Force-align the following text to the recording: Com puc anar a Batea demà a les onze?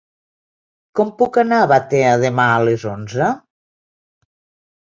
Com 0.99 1.11
puc 1.19 1.37
anar 1.41 1.59
a 1.65 1.67
Batea 1.73 2.15
demà 2.25 2.47
a 2.55 2.65
les 2.71 2.89
onze? 2.95 3.29